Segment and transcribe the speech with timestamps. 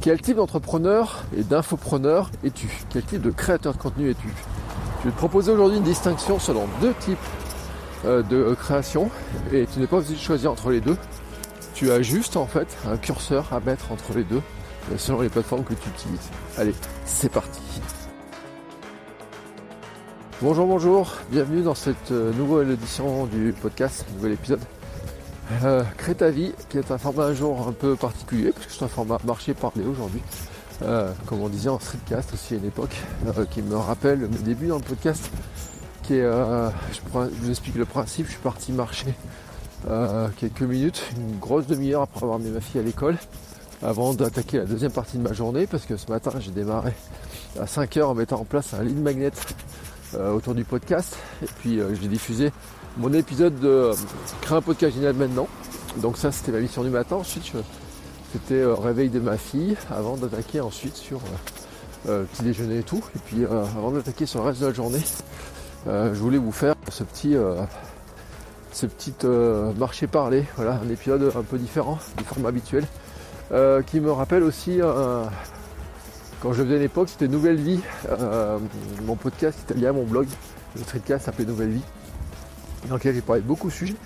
[0.00, 2.68] Quel type d'entrepreneur et d'infopreneur es-tu?
[2.88, 4.28] Quel type de créateur de contenu es-tu?
[5.00, 7.18] Je vais te proposer aujourd'hui une distinction selon deux types
[8.04, 9.10] euh, de création
[9.52, 10.96] et tu n'es pas obligé de choisir entre les deux.
[11.74, 14.42] Tu as juste en fait un curseur à mettre entre les deux
[14.92, 16.30] euh, selon les plateformes que tu utilises.
[16.56, 17.60] Allez, c'est parti.
[20.40, 24.60] Bonjour, bonjour, bienvenue dans cette euh, nouvelle édition du podcast, nouvel épisode.
[25.64, 28.72] Euh, Crée ta vie, qui est un format un jour un peu particulier, parce que
[28.72, 30.20] c'est un format marché parlé aujourd'hui,
[30.82, 32.94] euh, comme on disait en streetcast aussi à une époque,
[33.26, 35.30] euh, qui me rappelle mes débuts dans le podcast,
[36.02, 39.14] qui est, euh, je, je vous explique le principe, je suis parti marcher
[39.88, 43.16] euh, quelques minutes, une grosse demi-heure après avoir mis ma fille à l'école,
[43.82, 46.92] avant d'attaquer la deuxième partie de ma journée, parce que ce matin j'ai démarré
[47.58, 49.30] à 5 heures en mettant en place un lead magnet
[50.14, 52.52] euh, autour du podcast, et puis euh, j'ai diffusé
[52.98, 53.94] mon épisode de euh,
[54.40, 55.48] créer un podcast génial maintenant.
[55.98, 57.16] Donc ça c'était ma mission du matin.
[57.16, 57.52] Ensuite
[58.32, 61.20] c'était euh, réveil de ma fille avant d'attaquer ensuite sur
[62.08, 63.02] euh, petit déjeuner et tout.
[63.14, 65.02] Et puis avant d'attaquer sur le reste de la journée,
[65.86, 67.36] je voulais vous faire ce petit
[69.78, 70.44] marché parler.
[70.56, 72.84] Voilà, un épisode un peu différent du format habituel.
[73.86, 74.80] qui me rappelle aussi
[76.40, 77.80] quand je faisais l'époque, c'était Nouvelle Vie,
[79.04, 80.26] mon podcast italien, mon blog,
[80.76, 81.82] le streetcast s'appelait Nouvelle Vie
[82.86, 83.96] dans lequel j'ai parlé de beaucoup de sujets.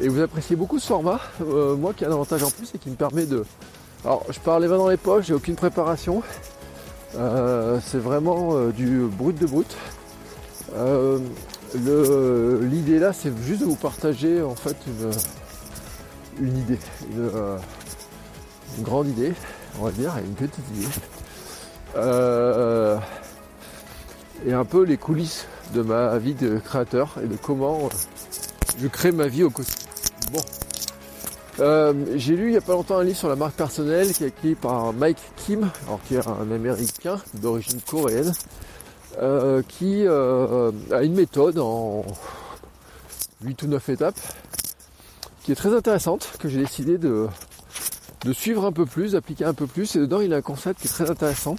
[0.00, 1.20] Et vous appréciez beaucoup ce format.
[1.42, 3.44] Euh, moi qui a un avantage en plus, c'est qu'il me permet de.
[4.04, 6.22] Alors je parle les mains dans les poches, j'ai aucune préparation.
[7.16, 9.76] Euh, c'est vraiment euh, du brut de brut.
[11.74, 16.78] L'idée là, c'est juste de vous partager en fait une, une idée,
[17.10, 17.30] une,
[18.78, 19.34] une grande idée,
[19.78, 20.88] on va dire, et une petite idée.
[24.46, 27.88] Et un peu les coulisses de ma vie de créateur et de comment euh,
[28.78, 29.86] je crée ma vie au quotidien.
[30.32, 30.40] Bon.
[31.60, 34.24] Euh, j'ai lu il n'y a pas longtemps un livre sur la marque personnelle qui
[34.24, 38.32] est écrit par Mike Kim, alors qui est un américain d'origine coréenne,
[39.20, 42.04] euh, qui a une méthode en
[43.42, 44.18] 8 ou 9 étapes
[45.42, 47.26] qui est très intéressante, que j'ai décidé de,
[48.24, 49.96] de suivre un peu plus, d'appliquer un peu plus.
[49.96, 51.56] Et dedans, il a un concept qui est très intéressant.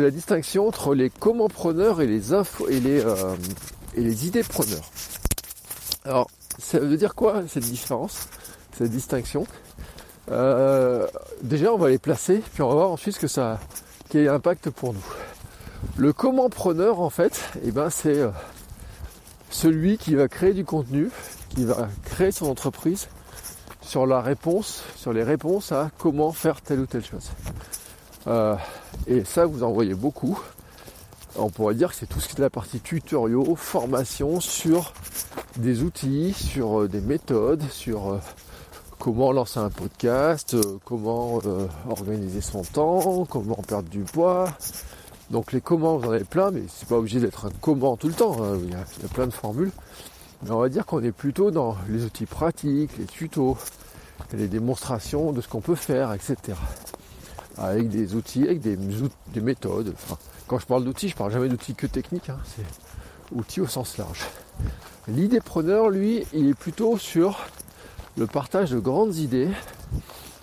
[0.00, 3.36] La distinction entre les comment preneurs et les infos et les, euh,
[3.94, 4.90] et les idées preneurs.
[6.04, 8.28] Alors, ça veut dire quoi cette différence,
[8.76, 9.46] cette distinction?
[10.30, 11.06] Euh,
[11.42, 13.60] Déjà, on va les placer, puis on va voir ensuite ce que ça,
[14.08, 15.04] quel impact pour nous.
[15.96, 18.30] Le comment preneur, en fait, eh ben, c'est euh,
[19.50, 21.10] celui qui va créer du contenu,
[21.50, 23.08] qui va créer son entreprise
[23.82, 27.30] sur la réponse, sur les réponses à comment faire telle ou telle chose.
[28.26, 28.56] Euh,
[29.06, 30.38] et ça, vous en voyez beaucoup.
[31.36, 34.92] On pourrait dire que c'est tout ce qui est la partie tutoriaux, formation sur
[35.56, 38.18] des outils, sur euh, des méthodes, sur euh,
[38.98, 41.40] comment lancer un podcast, euh, comment
[41.88, 44.48] organiser son temps, comment perdre du poids.
[45.30, 48.08] Donc les comment, vous en avez plein, mais c'est pas obligé d'être un comment tout
[48.08, 48.36] le temps.
[48.42, 48.58] hein.
[48.64, 49.70] Il y a plein de formules.
[50.42, 53.56] Mais on va dire qu'on est plutôt dans les outils pratiques, les tutos,
[54.32, 56.36] les démonstrations de ce qu'on peut faire, etc.
[57.60, 58.78] Avec des outils, avec des,
[59.28, 59.94] des méthodes.
[60.46, 62.64] Quand je parle d'outils, je parle jamais d'outils que techniques, hein, c'est
[63.36, 64.26] outils au sens large.
[65.06, 67.38] L'idée preneur, lui, il est plutôt sur
[68.16, 69.50] le partage de grandes idées,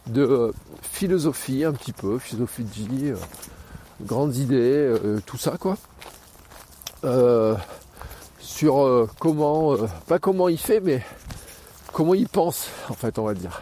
[0.05, 0.51] de euh,
[0.81, 3.15] philosophie un petit peu, philosophie de vie, euh,
[4.01, 5.77] grandes idées, euh, tout ça quoi.
[8.39, 9.75] Sur comment,
[10.07, 11.03] pas comment il fait, mais
[11.93, 13.61] comment il pense, en fait, on va dire.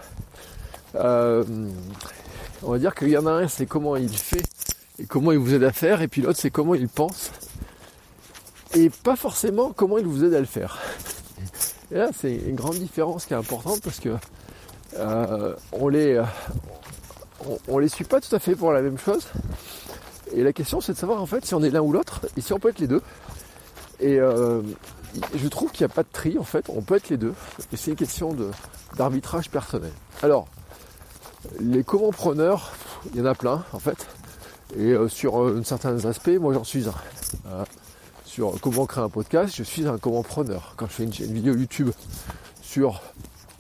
[2.64, 4.44] On va dire qu'il y en a un, c'est comment il fait
[4.98, 7.32] et comment il vous aide à faire, et puis l'autre, c'est comment il pense
[8.76, 10.80] et pas forcément comment il vous aide à le faire.
[11.92, 14.10] Et là, c'est une grande différence qui est importante parce que
[14.98, 19.28] euh, on les euh, les suit pas tout à fait pour la même chose.
[20.34, 22.42] Et la question, c'est de savoir en fait si on est l'un ou l'autre et
[22.42, 23.02] si on peut être les deux.
[24.00, 24.62] Et euh,
[25.36, 27.34] je trouve qu'il n'y a pas de tri en fait, on peut être les deux.
[27.72, 28.36] Et c'est une question
[28.98, 29.92] d'arbitrage personnel.
[30.22, 30.48] Alors,
[31.60, 32.74] les comment-preneurs,
[33.14, 34.08] il y en a plein en fait.
[34.78, 36.94] Et euh, sur euh, certains aspects, moi j'en suis un.
[37.48, 37.64] Euh,
[38.36, 40.74] sur comment créer un podcast, je suis un comment-preneur.
[40.76, 41.92] Quand je fais une, vidéo YouTube
[42.62, 43.02] sur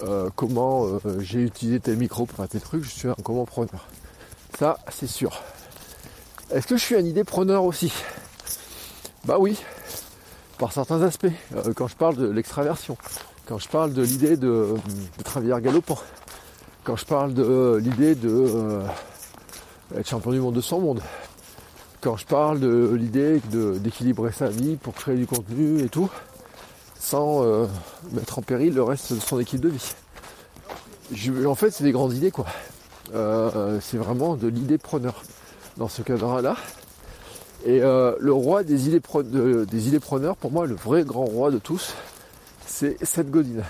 [0.03, 3.45] euh, comment euh, j'ai utilisé tel micro pour faire tel truc, je suis un comment
[3.45, 3.88] preneur.
[4.59, 5.41] Ça, c'est sûr.
[6.51, 7.93] Est-ce que je suis un idée preneur aussi?
[9.23, 9.57] Bah oui,
[10.57, 11.27] par certains aspects.
[11.55, 12.97] Euh, quand je parle de l'extraversion,
[13.45, 14.75] quand je parle de l'idée de,
[15.17, 15.99] de travailleur galopant,
[16.85, 18.79] quand je parle de l'idée de
[19.97, 21.01] être champion du monde de son monde,
[21.99, 26.09] quand je parle de l'idée d'équilibrer sa vie pour créer du contenu et tout,
[26.99, 27.65] sans euh,
[28.11, 31.45] mettre en péril le reste de son équipe de vie.
[31.47, 32.45] en fait, c'est des grandes idées, quoi.
[33.15, 35.23] Euh, c'est vraiment de l'idée preneur
[35.77, 36.55] dans ce cadre-là.
[37.65, 39.01] Et euh, le roi des idées,
[39.65, 41.95] des idées preneurs, pour moi, le vrai grand roi de tous,
[42.67, 43.63] c'est Seth Godin.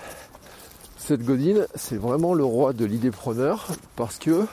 [1.05, 4.47] Seth Godin, c'est vraiment le roi de l'idée preneur parce que,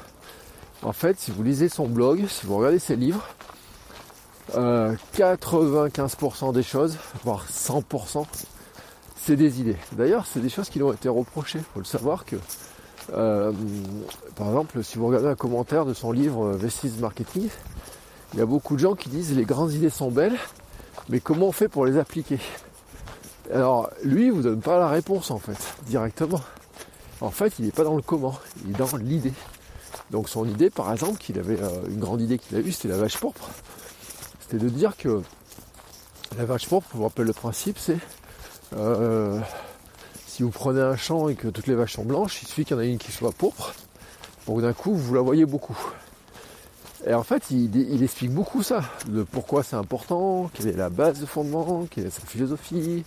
[0.83, 3.27] en fait, si vous lisez son blog, si vous regardez ses livres,
[4.53, 8.27] 95% des choses, voire 100%,
[9.17, 9.79] c'est des idées.
[9.93, 11.61] D'ailleurs, c'est des choses qui lui ont été reprochées.
[11.61, 12.37] Il faut le savoir que,
[13.15, 13.51] euh,
[14.37, 17.49] par exemple, si vous regardez un commentaire de son livre euh, Vestis Marketing,
[18.35, 20.37] il y a beaucoup de gens qui disent les grandes idées sont belles,
[21.09, 22.41] mais comment on fait pour les appliquer?
[23.51, 26.41] Alors, lui, il vous donne pas la réponse en fait, directement.
[27.21, 29.33] En fait, il n'est pas dans le comment, il est dans l'idée.
[30.11, 32.89] Donc son idée, par exemple, qu'il avait euh, une grande idée qu'il a eue, c'était
[32.89, 33.49] la vache pourpre.
[34.41, 35.23] C'était de dire que
[36.37, 37.99] la vache pourpre, je vous rappelle le principe, c'est
[38.77, 39.39] euh,
[40.27, 42.77] si vous prenez un champ et que toutes les vaches sont blanches, il suffit qu'il
[42.77, 43.75] y en ait une qui soit pourpre,
[44.45, 45.79] pour d'un coup vous la voyez beaucoup.
[47.07, 51.21] Et en fait, il, explique beaucoup ça, de pourquoi c'est important, quelle est la base
[51.21, 53.05] de fondement, quelle est sa philosophie,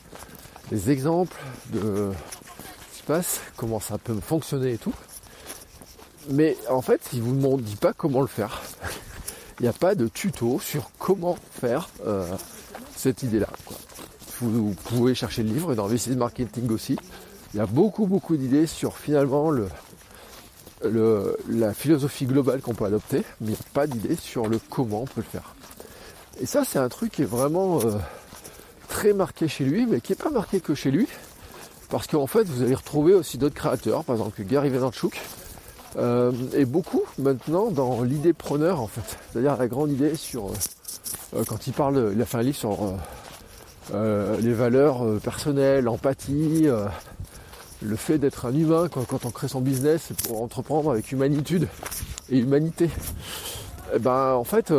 [0.72, 1.38] les exemples
[1.72, 2.12] de
[2.92, 4.94] ce qui se passe, comment ça peut fonctionner et tout.
[6.30, 8.62] Mais en fait, il vous dit pas comment le faire.
[9.60, 12.26] il n'y a pas de tuto sur comment faire euh,
[12.96, 13.48] cette idée-là
[14.42, 16.98] vous, pouvez chercher le livre dans VC Marketing aussi.
[17.54, 19.68] Il y a beaucoup beaucoup d'idées sur finalement le,
[20.84, 25.04] la philosophie globale qu'on peut adopter, mais il n'y a pas d'idée sur le comment
[25.04, 25.56] on peut le faire.
[26.40, 27.98] Et ça c'est un truc qui est vraiment euh,
[28.90, 31.08] très marqué chez lui, mais qui n'est pas marqué que chez lui,
[31.90, 35.20] parce qu'en fait vous allez retrouver aussi d'autres créateurs, par exemple Gary Vaynerchuk,
[35.98, 40.48] euh, et beaucoup maintenant dans l'idée preneur en fait, c'est-à-dire la grande idée sur
[41.36, 42.94] euh, quand il parle, il a fait un livre sur
[43.94, 46.68] les valeurs personnelles, l'empathie,
[47.86, 51.68] le fait d'être un humain quand, on crée son business, pour entreprendre avec humanitude
[52.30, 52.90] et humanité.
[53.94, 54.72] Eh ben en fait,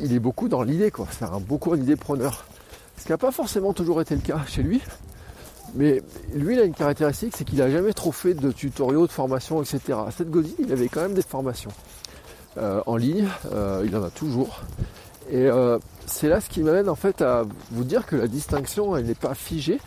[0.00, 1.06] il est beaucoup dans l'idée, quoi.
[1.10, 2.44] C'est un beaucoup un idée preneur.
[2.96, 4.80] Ce qui n'a pas forcément toujours été le cas chez lui.
[5.74, 6.02] Mais
[6.32, 9.60] lui, il a une caractéristique, c'est qu'il n'a jamais trop fait de tutoriaux, de formation,
[9.62, 9.98] etc.
[10.16, 11.72] Cette Godin, il avait quand même des formations
[12.56, 13.28] en ligne.
[13.84, 14.62] il en a toujours.
[15.30, 15.48] Et
[16.06, 19.14] c'est là ce qui m'amène en fait à vous dire que la distinction elle n'est
[19.14, 19.80] pas figée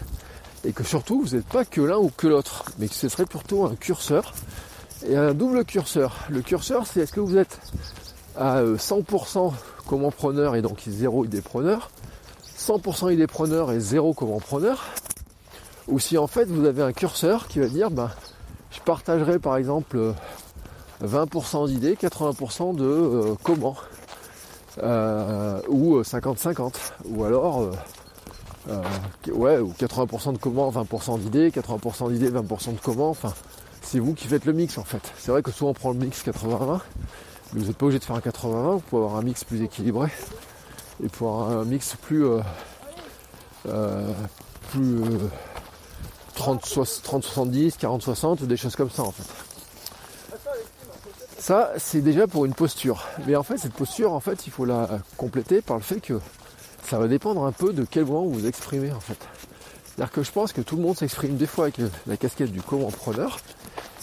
[0.67, 3.25] et que surtout vous n'êtes pas que l'un ou que l'autre, mais que ce serait
[3.25, 4.33] plutôt un curseur
[5.07, 6.17] et un double curseur.
[6.29, 7.59] Le curseur c'est est-ce que vous êtes
[8.35, 9.53] à 100%
[9.87, 11.89] comment preneur et donc zéro idée preneur,
[12.57, 14.83] 100% idée preneur et zéro comment preneur,
[15.87, 18.11] ou si en fait vous avez un curseur qui va dire ben
[18.71, 20.13] je partagerai par exemple
[21.01, 23.75] 20% d'idées, 80% de euh, comment.
[24.83, 26.69] Euh, ou 50-50, euh,
[27.05, 27.71] ou alors
[28.69, 28.81] euh,
[29.31, 33.33] ouais, ou 80% de comment, 20% d'idées, 80% d'idées, 20% de comment, enfin
[33.81, 35.01] c'est vous qui faites le mix en fait.
[35.17, 36.79] C'est vrai que souvent on prend le mix 80-20,
[37.53, 39.61] mais vous n'êtes pas obligé de faire un 80-20, vous pouvez avoir un mix plus
[39.61, 40.09] équilibré
[41.03, 42.25] et pour un mix plus
[43.63, 44.99] plus
[46.37, 49.23] 30-70, 40-60 ou des choses comme ça en fait.
[51.47, 53.05] Ça, c'est déjà pour une posture.
[53.25, 56.19] Mais en fait, cette posture, en fait, il faut la compléter par le fait que
[56.89, 59.17] ça va dépendre un peu de quel moment vous vous exprimez, en fait.
[59.85, 62.61] C'est-à-dire que je pense que tout le monde s'exprime des fois avec la casquette du
[62.61, 63.39] comment preneur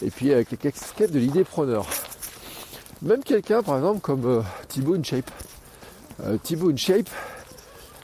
[0.02, 1.86] et puis avec la casquette de l'idée preneur.
[3.00, 5.30] Même quelqu'un, par exemple, comme euh, Thibaut InShape.
[6.24, 7.08] Euh, Thibaut InShape,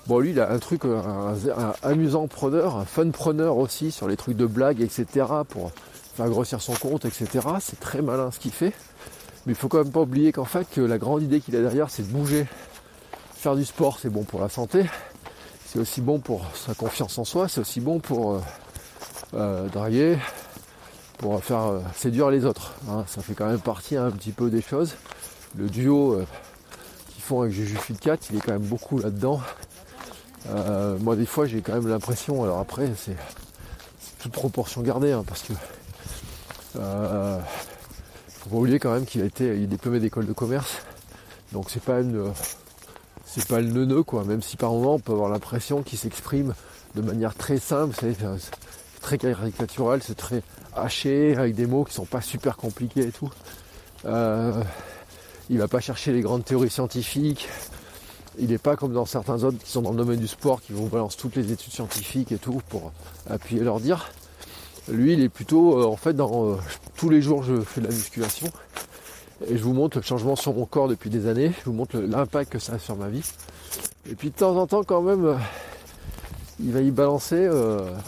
[0.06, 1.34] bon, lui, il a un truc, un,
[1.82, 5.26] amusant preneur, un fun preneur aussi sur les trucs de blague, etc.
[5.48, 5.72] pour
[6.14, 7.46] faire grossir son compte, etc.
[7.60, 8.72] C'est très malin ce qu'il fait.
[9.46, 11.60] Mais il faut quand même pas oublier qu'en fait que la grande idée qu'il a
[11.60, 12.46] derrière c'est de bouger.
[13.40, 14.84] Faire du sport c'est bon pour la santé,
[15.64, 18.40] c'est aussi bon pour sa confiance en soi, c'est aussi bon pour euh,
[19.32, 20.18] euh draguer,
[21.16, 22.74] pour faire euh, séduire les autres.
[22.90, 23.06] Hein.
[23.06, 24.94] Ça fait quand même partie un petit peu des choses.
[25.56, 26.20] Le duo
[27.14, 29.40] qu'ils font avec Juju Fit 4, il est quand même beaucoup là-dedans.
[31.00, 33.16] moi des fois j'ai quand même l'impression, alors après c'est
[34.18, 35.54] toute proportion gardée hein, parce que
[36.74, 40.82] faut pas oublier quand même qu'il a été est diplômé d'école de commerce.
[41.52, 42.34] Donc c'est pas une
[43.26, 46.54] c'est pas le neuneu quoi, même si par moment on peut avoir l'impression qu'il s'exprime
[46.94, 48.16] de manière très simple, c'est
[49.00, 50.42] très caricatural, c'est très
[50.74, 53.30] haché, avec des mots qui sont pas super compliqués et tout.
[54.04, 54.52] Euh,
[55.48, 57.48] il va pas chercher les grandes théories scientifiques.
[58.38, 60.72] Il n'est pas comme dans certains autres qui sont dans le domaine du sport, qui
[60.72, 62.92] vont balancer toutes les études scientifiques et tout pour
[63.28, 64.10] appuyer leur dire.
[64.88, 66.56] Lui, il est plutôt, euh, en fait, dans euh,
[66.96, 68.46] tous les jours, je fais de la musculation
[69.48, 71.52] et je vous montre le changement sur mon corps depuis des années.
[71.60, 73.24] Je vous montre l'impact que ça a sur ma vie.
[74.10, 75.38] Et puis de temps en temps, quand même,
[76.58, 77.48] il va y balancer.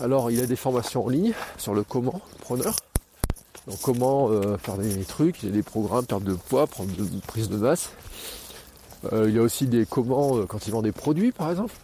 [0.03, 2.75] alors, il a des formations en ligne sur le comment preneur.
[3.69, 6.91] Donc comment euh, faire des trucs, il y a des programmes, perte de poids, prendre
[6.91, 7.91] de prise de masse.
[9.13, 11.75] Euh, il y a aussi des comment euh, quand il vend des produits par exemple,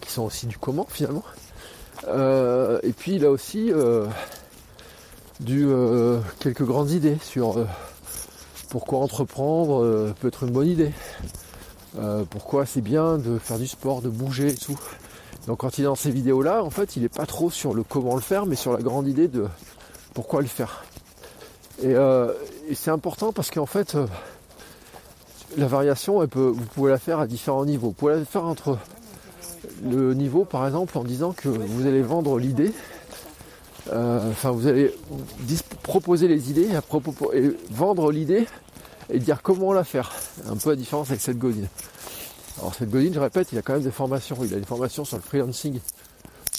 [0.00, 1.22] qui sont aussi du comment finalement.
[2.08, 3.70] et puis il a aussi
[5.38, 5.68] du,
[6.40, 7.64] quelques grandes idées sur
[8.72, 10.92] pourquoi entreprendre peut être une bonne idée.
[12.30, 14.78] pourquoi c'est bien de faire du sport, de bouger et tout.
[15.46, 17.74] Donc quand il est dans ces vidéos là, en fait il n'est pas trop sur
[17.74, 19.46] le comment le faire, mais sur la grande idée de
[20.14, 20.84] pourquoi le faire
[21.84, 22.32] euh,
[22.68, 24.06] et, c'est important parce qu'en fait, euh,
[25.56, 27.88] la variation, vous pouvez la faire à différents niveaux.
[27.88, 28.78] Vous pouvez la faire entre
[29.84, 32.72] le niveau, par exemple, en disant que vous allez vendre l'idée.
[33.92, 34.94] Euh, enfin, vous allez
[35.82, 36.68] proposer les idées
[37.34, 38.46] et, vendre l'idée
[39.12, 40.12] et dire comment la faire.
[40.46, 41.68] Un peu la différence avec cette godine.
[42.58, 44.36] Alors cette godine, je répète, il a quand même des formations.
[44.42, 45.80] Il a des formations sur le freelancing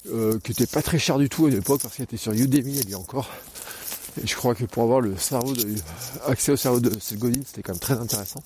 [0.04, 2.90] qui n'étaient pas très chères du tout à l'époque parce qu'il était sur Udemy, il
[2.90, 3.28] y a encore.
[4.22, 5.74] Et je crois que pour avoir le cerveau de,
[6.26, 8.42] accès au cerveau de cette Godin, c'était quand même très intéressant.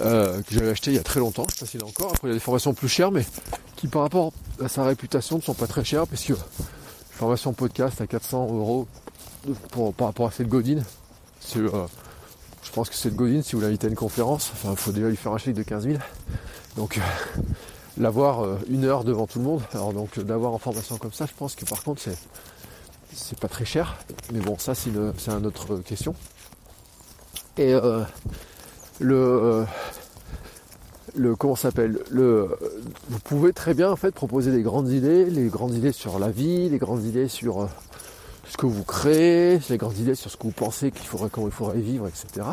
[0.00, 2.12] Euh, que j'avais acheté il y a très longtemps, je sais pas s'il a encore.
[2.14, 3.24] Après il y a des formations plus chères, mais
[3.76, 4.32] qui par rapport
[4.62, 6.32] à sa réputation ne sont pas très chères, parce que
[7.10, 8.88] formation podcast à 400 euros
[9.96, 10.82] par rapport à cette Godin,
[11.56, 11.86] euh,
[12.64, 15.08] je pense que cette Godin, si vous l'invitez à une conférence, enfin il faut déjà
[15.08, 15.98] lui faire un chèque de 15 000.
[16.76, 17.00] Donc euh,
[17.98, 21.34] l'avoir une heure devant tout le monde, alors donc d'avoir en formation comme ça, je
[21.36, 22.18] pense que par contre c'est
[23.14, 23.96] c'est pas très cher,
[24.32, 26.14] mais bon, ça c'est une, une autre question.
[27.56, 28.02] Et euh,
[28.98, 29.64] le, euh,
[31.14, 32.00] le comment s'appelle?
[32.10, 32.48] Le,
[33.08, 36.30] vous pouvez très bien en fait proposer des grandes idées, les grandes idées sur la
[36.30, 37.66] vie, les grandes idées sur euh,
[38.54, 41.48] ce que vous créez, les grandes idées sur ce que vous pensez qu'il faudrait, comment
[41.48, 42.46] il faudrait vivre, etc.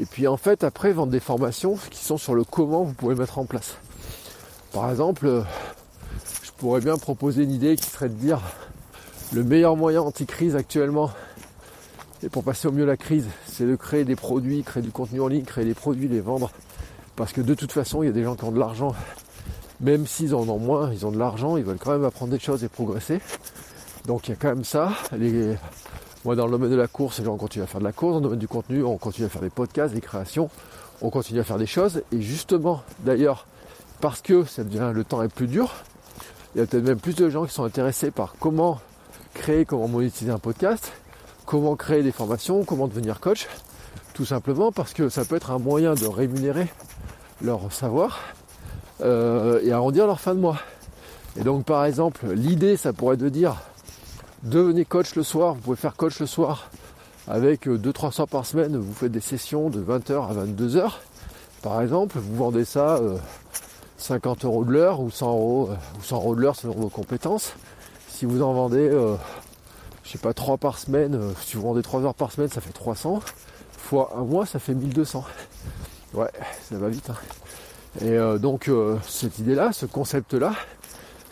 [0.00, 3.14] Et puis en fait après vendre des formations qui sont sur le comment vous pouvez
[3.14, 3.74] mettre en place.
[4.72, 5.44] Par exemple,
[6.42, 8.40] je pourrais bien proposer une idée qui serait de dire
[9.34, 11.10] le meilleur moyen anti-crise actuellement,
[12.22, 15.20] et pour passer au mieux la crise, c'est de créer des produits, créer du contenu
[15.20, 16.50] en ligne, créer des produits, les vendre.
[17.14, 18.94] Parce que de toute façon, il y a des gens qui ont de l'argent.
[19.80, 22.40] Même s'ils en ont moins, ils ont de l'argent, ils veulent quand même apprendre des
[22.40, 23.20] choses et progresser.
[24.06, 24.92] Donc il y a quand même ça.
[26.24, 28.12] Moi dans le domaine de la course, les gens continuent à faire de la course,
[28.12, 30.48] dans le domaine du contenu, on continue à faire des podcasts, des créations,
[31.02, 32.02] on continue à faire des choses.
[32.12, 33.46] Et justement, d'ailleurs,
[34.00, 35.74] parce que ça devient, le temps est plus dur,
[36.54, 38.80] il y a peut-être même plus de gens qui sont intéressés par comment
[39.34, 40.92] créer comment monétiser un podcast,
[41.44, 43.48] comment créer des formations, comment devenir coach,
[44.14, 46.68] tout simplement parce que ça peut être un moyen de rémunérer
[47.42, 48.20] leur savoir
[49.02, 50.58] euh, et arrondir leur fin de mois.
[51.36, 53.56] Et donc par exemple, l'idée ça pourrait de dire
[54.44, 56.70] devenez coach le soir, vous pouvez faire coach le soir
[57.26, 60.92] avec 2-3 soirs par semaine, vous faites des sessions de 20h à 22h.
[61.62, 63.00] Par exemple, vous vendez ça
[63.96, 66.74] 50 euh, euros de l'heure ou 100 euros, euh, ou 100 euros de l'heure selon
[66.74, 67.54] vos compétences.
[68.14, 69.16] Si vous en vendez, euh,
[70.04, 72.60] je sais pas, 3 par semaine, euh, si vous vendez 3 heures par semaine, ça
[72.60, 73.20] fait 300.
[73.76, 75.24] Fois un mois, ça fait 1200.
[76.12, 76.30] Ouais,
[76.70, 77.10] ça va vite.
[77.10, 77.16] Hein.
[78.02, 78.70] Et euh, donc,
[79.08, 80.52] cette idée-là, ce concept-là,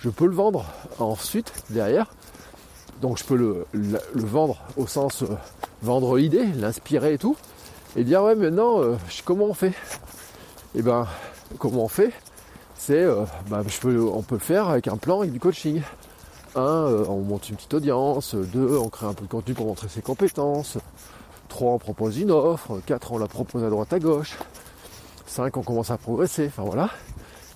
[0.00, 0.64] je peux le vendre
[0.98, 2.12] ensuite, derrière.
[3.02, 3.66] Donc, je peux le,
[4.14, 5.24] vendre au sens
[5.82, 7.36] vendre l'idée, l'inspirer et tout.
[7.96, 8.80] Et dire, ouais, maintenant,
[9.24, 9.74] comment on fait?
[10.74, 11.06] Et eh ben,
[11.58, 12.12] comment on fait?
[12.76, 13.04] C'est
[13.50, 15.82] bah, on peut le faire avec un plan, avec du coaching.
[16.54, 16.60] 1.
[16.60, 18.34] Euh, on monte une petite audience.
[18.34, 18.78] 2.
[18.78, 20.78] On crée un peu de contenu pour montrer ses compétences.
[21.48, 21.72] 3.
[21.72, 22.80] On propose une offre.
[22.86, 23.12] 4.
[23.12, 24.36] On la propose à droite à gauche.
[25.26, 25.56] 5.
[25.56, 26.46] On commence à progresser.
[26.46, 26.90] Enfin voilà.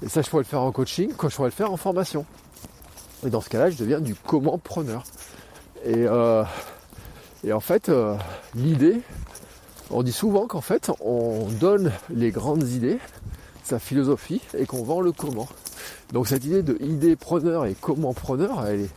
[0.03, 2.27] Et ça, je pourrais le faire en coaching, quand je pourrais le faire en formation.
[3.27, 5.03] Et dans ce cas-là, je deviens du comment preneur.
[5.85, 6.45] Et, euh,
[7.45, 8.17] et en fait, euh,
[8.55, 9.01] l'idée,
[9.91, 12.99] on dit souvent qu'en fait, on donne les grandes idées,
[13.65, 15.49] sa philosophie, et qu'on vend le comment.
[16.13, 18.91] Donc cette idée de idée preneur et comment preneur, elle est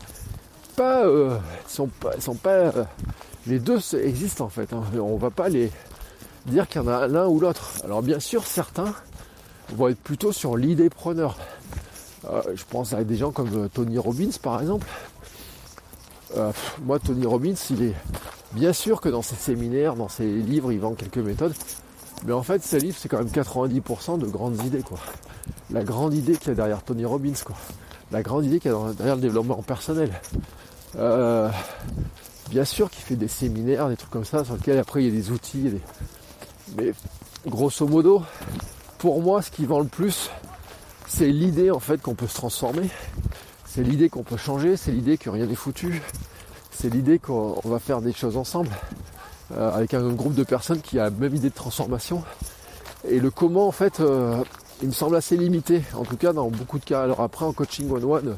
[0.76, 1.90] pas, euh, sont
[2.36, 2.72] pas,
[3.48, 4.74] les deux existent en fait.
[4.74, 4.84] Hein.
[5.00, 5.72] On va pas les
[6.46, 7.72] dire qu'il y en a l'un ou l'autre.
[7.84, 8.94] Alors bien sûr, certains
[9.76, 11.36] vont être plutôt sur l'idée preneur.
[12.26, 14.88] Euh, je pense à des gens comme Tony Robbins par exemple.
[16.84, 17.96] moi, Tony Robbins, il est
[18.54, 21.54] bien sûr que dans ses séminaires, dans ses livres, il vend quelques méthodes.
[22.26, 25.00] Mais en fait, ses livres, c'est quand même 90% de grandes idées, quoi
[25.72, 27.56] la grande idée qu'il y a derrière Tony Robbins, quoi.
[28.12, 30.12] La grande idée qu'il y a derrière le développement personnel.
[30.98, 31.50] Euh,
[32.50, 35.18] bien sûr qu'il fait des séminaires, des trucs comme ça, sur lesquels après il y
[35.18, 35.72] a des outils.
[36.76, 36.94] Mais
[37.46, 38.24] grosso modo,
[38.98, 40.32] pour moi, ce qui vend le plus,
[41.10, 42.90] c'est l'idée en fait qu'on peut se transformer.
[43.66, 46.02] C'est l'idée qu'on peut changer, c'est l'idée que rien n'est foutu.
[46.72, 48.70] C'est l'idée qu'on va faire des choses ensemble.
[49.58, 52.24] Euh, avec un groupe de personnes qui a la même idée de transformation.
[53.08, 54.44] Et le comment, en fait, euh,
[54.82, 57.02] il me semble assez limité, en tout cas dans beaucoup de cas.
[57.02, 58.38] Alors après, en coaching one-one,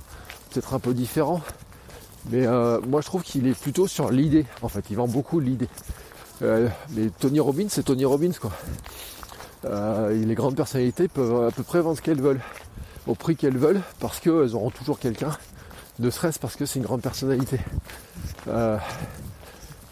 [0.50, 1.42] peut-être un peu différent.
[2.30, 4.86] Mais euh, moi, je trouve qu'il est plutôt sur l'idée, en fait.
[4.90, 5.68] Il vend beaucoup l'idée.
[6.42, 8.52] mais Tony Robbins, c'est Tony Robbins, quoi.
[9.64, 12.42] Les grandes personnalités peuvent à peu près vendre ce qu'elles veulent,
[13.08, 15.38] au prix qu'elles veulent, parce qu'elles auront toujours quelqu'un,
[16.00, 17.60] ne serait-ce parce que c'est une grande personnalité.
[18.46, 18.80] Ça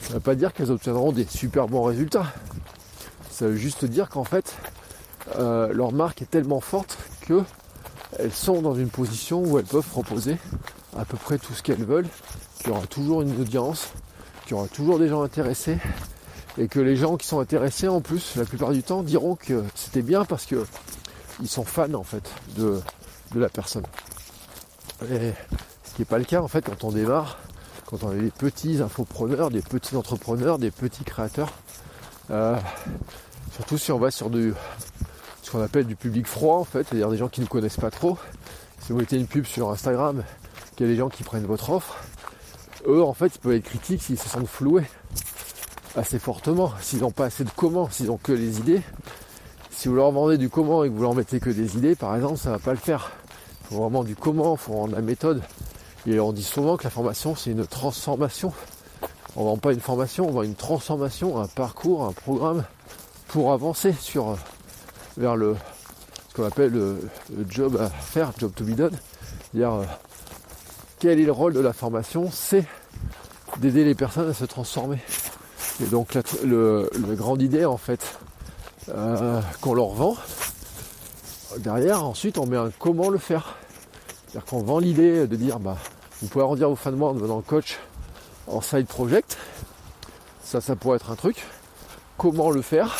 [0.10, 2.26] ne veut pas dire qu'elles obtiendront des super bons résultats.
[3.30, 4.56] Ça veut juste dire qu'en fait,
[5.38, 6.98] euh, leur marque est tellement forte
[7.28, 10.38] qu'elles sont dans une position où elles peuvent proposer
[10.98, 12.08] à peu près tout ce qu'elles veulent,
[12.58, 13.90] qu'il y aura toujours une audience,
[14.44, 15.78] qu'il y aura toujours des gens intéressés,
[16.60, 19.64] et que les gens qui sont intéressés en plus, la plupart du temps, diront que
[19.76, 20.66] c'était bien parce que
[21.42, 22.82] ils sont fans en fait de,
[23.34, 23.86] de la personne.
[25.10, 25.32] Et
[25.86, 27.38] ce qui n'est pas le cas en fait quand on démarre,
[27.86, 31.54] quand on est des petits infopreneurs, des petits entrepreneurs, des petits créateurs.
[32.30, 32.58] Euh,
[33.54, 34.54] surtout si on va sur du,
[35.42, 37.90] ce qu'on appelle du public froid en fait, c'est-à-dire des gens qui ne connaissent pas
[37.90, 38.18] trop.
[38.82, 40.24] Si vous mettez une pub sur Instagram,
[40.76, 41.96] qu'il y a des gens qui prennent votre offre,
[42.86, 44.86] eux en fait ils peuvent être critiques s'ils se sentent floués
[45.96, 48.82] assez fortement, s'ils n'ont pas assez de comment, s'ils ont que les idées.
[49.72, 52.16] Si vous leur vendez du comment et que vous leur mettez que des idées, par
[52.16, 53.12] exemple, ça ne va pas le faire.
[53.62, 55.42] Il faut vraiment du comment, il faut rendre la méthode.
[56.06, 58.52] Et on dit souvent que la formation, c'est une transformation.
[59.36, 62.66] On vend pas une formation, on vend une transformation, un parcours, un programme
[63.28, 64.38] pour avancer sur
[65.18, 65.56] vers le
[66.30, 67.00] ce qu'on appelle le,
[67.50, 68.98] job à faire, job to be done.
[69.52, 69.86] C'est-à-dire euh,
[71.00, 72.30] quel est le rôle de la formation?
[72.32, 72.66] C'est
[73.58, 75.00] d'aider les personnes à se transformer.
[75.82, 76.22] Et donc la,
[77.16, 78.20] grande idée en fait
[78.90, 80.18] euh, qu'on leur vend,
[81.58, 83.56] derrière ensuite on met un comment le faire.
[84.28, 85.78] C'est-à-dire qu'on vend l'idée de dire bah
[86.22, 87.80] vous pouvez arrondir vos fins de mois en devenant coach
[88.48, 89.38] en side project.
[90.44, 91.46] Ça, ça pourrait être un truc.
[92.18, 92.98] Comment le faire?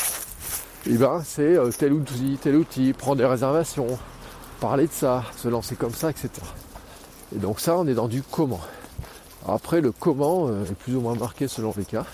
[0.86, 3.88] Et eh ben c'est euh, tel outil, tel outil, prendre des réservations,
[4.62, 6.30] parler de ça, se lancer comme ça, etc.
[7.36, 8.62] Et donc ça, on est dans du comment.
[9.48, 12.06] Après, le comment euh, est plus ou moins marqué selon les cas.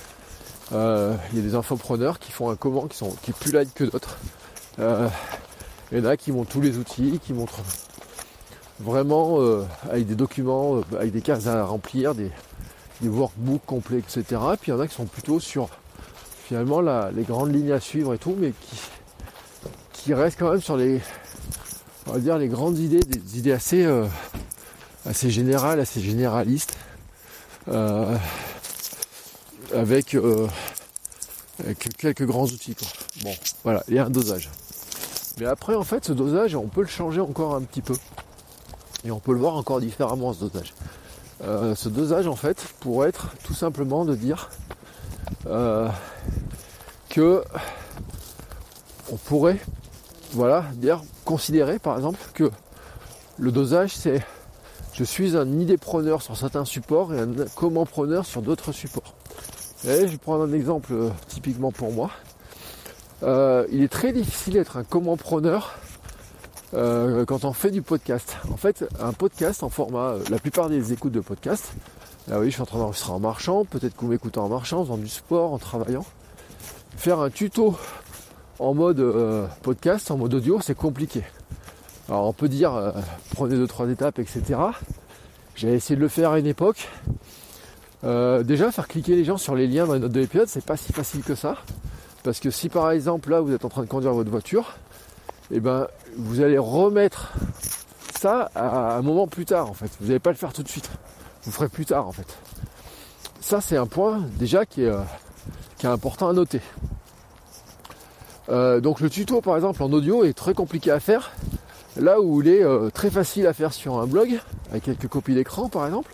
[0.73, 3.51] Euh, il y a des infopreneurs qui font un comment qui, sont, qui est plus
[3.51, 4.17] light que d'autres.
[4.80, 7.62] il y en a qui montrent tous les outils, qui montrent
[8.80, 12.32] vraiment euh, avec des documents, euh, avec des cases à remplir, des,
[13.04, 14.23] workbooks complets, etc.
[14.54, 15.69] Et puis il y en a qui sont plutôt sur
[16.45, 18.78] finalement les grandes lignes à suivre et tout, mais qui,
[19.93, 21.01] qui restent quand même sur les,
[22.08, 24.06] on va dire les grandes idées, des idées assez, euh,
[25.06, 26.75] assez générales, assez généralistes,
[29.76, 30.18] avec,
[31.98, 32.76] quelques grands outils.
[33.24, 33.34] Bon,
[33.64, 34.50] voilà, il y a un dosage.
[35.40, 37.96] Mais après, en fait, ce dosage, on peut le changer encore un petit peu.
[39.04, 40.74] Et on peut le voir encore différemment ce dosage.
[41.44, 44.50] Euh, ce dosage en fait pourrait être tout simplement de dire
[45.48, 45.90] euh,
[47.10, 47.44] que
[49.12, 49.60] on pourrait
[50.32, 52.50] voilà dire considérer par exemple que
[53.38, 54.24] le dosage c'est
[54.94, 59.14] je suis un idée-preneur sur certains supports et un comment-preneur sur d'autres supports.
[59.86, 62.12] Je vais prendre un exemple euh, typiquement pour moi.
[63.21, 65.78] il est très difficile d'être un comment-preneur
[66.76, 68.38] euh, quand on fait du podcast.
[68.52, 71.74] En fait, un podcast en format, euh, la plupart des écoutes de podcast,
[72.28, 74.80] là oui, je suis en train d'enregistrer en marchant, peut-être que vous m'écoutez en marchant,
[74.80, 76.06] en faisant du sport, en travaillant.
[76.98, 77.78] Faire un tuto
[78.60, 81.24] en mode euh, podcast, en mode audio, c'est compliqué.
[82.10, 82.93] Alors on peut dire,
[83.32, 84.43] prenez deux trois étapes, etc.
[85.56, 86.89] J'ai essayé de le faire à une époque.
[88.44, 90.78] Déjà, faire cliquer les gens sur les liens dans les notes de l'épisode, c'est pas
[90.78, 91.58] si facile que ça.
[92.26, 94.78] Parce que si par exemple là vous êtes en train de conduire votre voiture,
[95.52, 95.88] et eh ben
[96.18, 97.34] vous allez remettre
[98.20, 99.91] ça à un moment plus tard en fait.
[100.02, 100.89] Vous n'allez pas le faire tout de suite.
[101.44, 102.26] Vous ferez plus tard en fait.
[103.41, 105.02] Ça c'est un point déjà qui est, euh,
[105.84, 106.62] important à noter.
[108.50, 111.32] Euh, donc le tuto par exemple en audio est très compliqué à faire.
[111.96, 114.39] Là où il est euh, très facile à faire sur un blog,
[114.72, 116.12] avec quelques copies d'écran par exemple,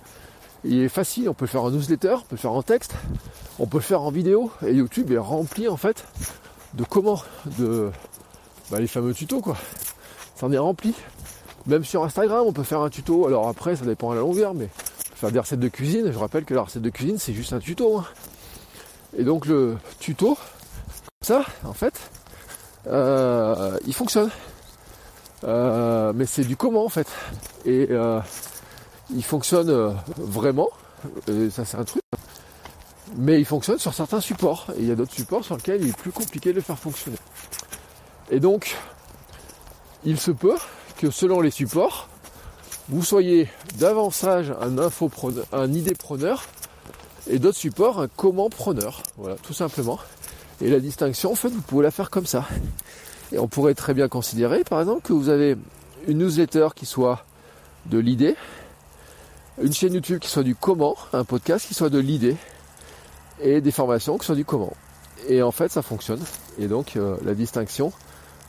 [0.63, 2.93] il est facile, on peut le faire en newsletter, on peut le faire en texte,
[3.59, 6.05] on peut le faire en vidéo, et YouTube est rempli en fait
[6.73, 7.21] de comment
[7.57, 7.89] de
[8.69, 9.57] bah, les fameux tutos quoi.
[10.35, 10.93] Ça en est rempli.
[11.67, 13.27] Même sur Instagram, on peut faire un tuto.
[13.27, 14.69] Alors après, ça dépend à la longueur, mais
[15.15, 16.11] faire des recettes de cuisine.
[16.11, 17.99] Je rappelle que la recette de cuisine, c'est juste un tuto.
[17.99, 18.05] Hein.
[19.15, 20.37] Et donc le tuto,
[21.21, 21.93] ça, en fait,
[22.87, 24.31] euh, il fonctionne.
[25.43, 27.07] Euh, mais c'est du comment en fait.
[27.65, 28.19] Et euh,
[29.13, 30.69] il fonctionne vraiment
[31.49, 32.03] ça c'est un truc.
[33.15, 34.67] Mais il fonctionne sur certains supports.
[34.77, 36.79] Et il y a d'autres supports sur lesquels il est plus compliqué de le faire
[36.79, 37.17] fonctionner.
[38.29, 38.77] Et donc,
[40.05, 40.55] il se peut
[40.97, 42.07] que selon les supports,
[42.89, 46.45] vous soyez davantage un infopreneur, un idée preneur,
[47.29, 49.03] et d'autres supports un comment preneur.
[49.17, 49.99] Voilà, tout simplement.
[50.61, 52.47] Et la distinction, en fait, vous pouvez la faire comme ça.
[53.33, 55.57] Et on pourrait très bien considérer, par exemple, que vous avez
[56.07, 57.25] une newsletter qui soit
[57.87, 58.35] de l'idée,
[59.61, 62.35] une chaîne YouTube qui soit du comment, un podcast qui soit de l'idée,
[63.41, 64.73] et des formations qui soient du comment.
[65.27, 66.21] Et en fait, ça fonctionne.
[66.57, 67.91] Et donc, euh, la distinction,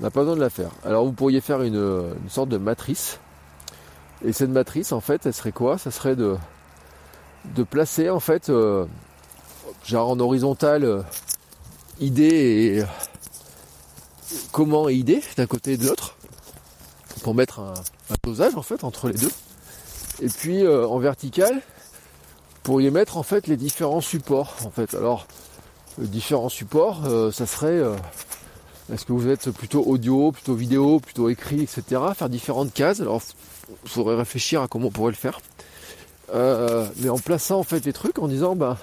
[0.01, 0.71] on n'a pas besoin de la faire.
[0.85, 3.19] Alors, vous pourriez faire une, sorte de matrice.
[4.25, 5.79] Et cette matrice, en fait, elle serait quoi?
[5.79, 6.37] Ça serait de,
[7.71, 8.87] placer, en fait, euh,
[9.85, 11.03] genre en horizontal, euh,
[12.01, 12.85] idée et
[14.51, 16.17] comment et idée d'un côté et de l'autre
[17.23, 17.75] pour mettre un,
[18.23, 19.31] dosage en fait entre les deux.
[20.21, 21.63] Et puis euh, en vertical,
[22.63, 24.95] pour y mettre en fait les différents supports en fait.
[24.95, 25.27] Alors
[25.99, 27.95] les différents supports, euh, ça serait euh,
[28.93, 32.01] est-ce que vous êtes plutôt audio, plutôt vidéo, plutôt écrit, etc.
[32.15, 33.01] Faire différentes cases.
[33.01, 33.23] Alors
[33.85, 35.41] il faudrait réfléchir à comment on pourrait le faire.
[36.33, 38.77] mais en plaçant en fait les trucs en disant bah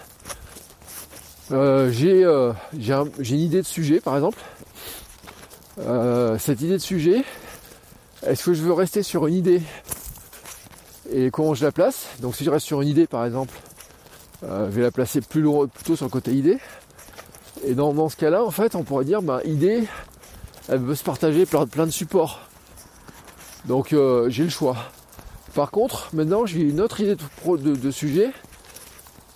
[1.51, 4.39] j'ai une idée de sujet par exemple.
[6.39, 7.23] cette idée de sujet,
[8.25, 9.61] est-ce que je veux rester sur une idée
[11.11, 12.07] et comment je la place?
[12.21, 13.53] Donc si je reste sur une idée par exemple,
[14.43, 16.57] euh, je vais la placer plus loin, plutôt sur le côté idée.
[17.65, 19.83] Et dans, ce cas-là, en fait, on pourrait dire, bah, idée,
[20.69, 22.39] elle veut se partager plein, de supports.
[23.65, 24.77] Donc euh, j'ai le choix.
[25.53, 28.31] Par contre, maintenant j'ai une autre idée de, sujet.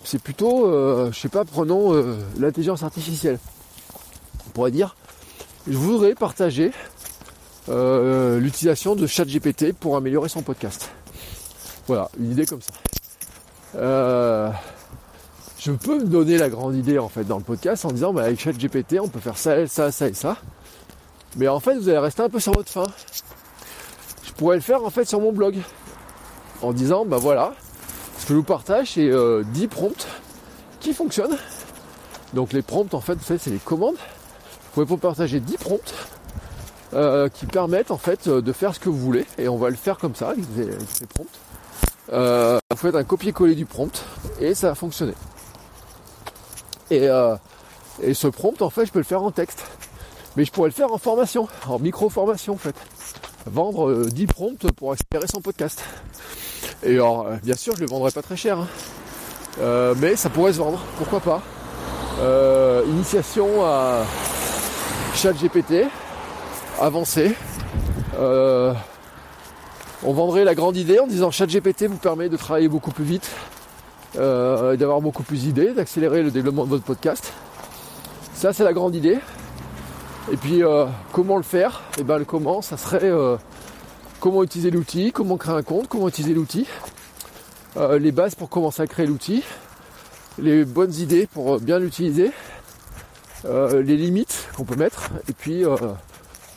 [0.04, 1.92] C'est plutôt, euh, je sais pas, prenons
[2.38, 3.38] l'intelligence artificielle.
[4.46, 4.96] On pourrait dire,
[5.66, 6.72] je voudrais partager
[7.70, 10.90] euh, l'utilisation de ChatGPT pour améliorer son podcast.
[11.86, 12.72] Voilà, une idée comme ça.
[13.76, 14.50] Euh,
[15.58, 18.22] je peux me donner la grande idée en fait dans le podcast en disant bah,
[18.24, 20.36] avec ChatGPT on peut faire ça, ça, ça et ça.
[21.36, 22.86] Mais en fait vous allez rester un peu sur votre fin.
[24.24, 25.58] Je pourrais le faire en fait sur mon blog.
[26.62, 27.52] En disant bah voilà,
[28.18, 30.06] ce que je vous partage c'est 10 euh, prompts
[30.80, 31.36] qui fonctionnent.
[32.32, 33.96] Donc les prompts en fait c'est les commandes.
[34.74, 35.94] Vous pouvez partager 10 prompts
[36.94, 39.76] euh, qui permettent en fait de faire ce que vous voulez et on va le
[39.76, 40.44] faire comme ça avec
[40.88, 41.26] ces, prompts.
[42.12, 44.04] Euh, vous faites un copier-coller du prompt
[44.40, 45.14] et ça va fonctionner.
[46.90, 47.36] Et, euh,
[48.02, 49.64] et ce prompt en fait je peux le faire en texte.
[50.36, 52.74] Mais je pourrais le faire en formation, en micro-formation en fait.
[53.46, 55.82] Vendre 10 prompts pour accélérer son podcast.
[56.82, 58.58] Et alors bien sûr je le vendrai pas très cher.
[58.58, 59.94] Hein.
[59.98, 61.42] mais ça pourrait se vendre, pourquoi pas.
[62.86, 64.04] initiation à
[65.14, 65.86] chat GPT,
[66.80, 67.34] avancer.
[68.18, 68.72] Euh,
[70.04, 73.30] on vendrait la grande idée en disant ChatGPT vous permet de travailler beaucoup plus vite,
[74.16, 77.32] euh, d'avoir beaucoup plus d'idées, d'accélérer le développement de votre podcast.
[78.34, 79.18] Ça c'est la grande idée.
[80.30, 81.82] Et puis euh, comment le faire?
[81.96, 83.10] Et eh bien le comment, ça serait
[84.20, 86.66] comment utiliser l'outil, comment créer un compte, comment utiliser l'outil,
[87.98, 89.42] les bases pour commencer à créer l'outil,
[90.38, 92.30] les bonnes idées pour bien l'utiliser,
[93.44, 95.64] les limites qu'on peut mettre, et puis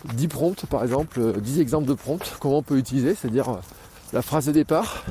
[0.05, 3.57] 10 prompts par exemple, 10 euh, exemples de prompts, comment on peut utiliser, c'est-à-dire euh,
[4.13, 5.03] la phrase de départ,